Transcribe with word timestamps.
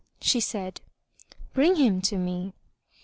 She 0.19 0.39
said, 0.39 0.81
"Bring 1.53 1.75
him 1.75 2.01
to 2.01 2.17
me." 2.17 2.53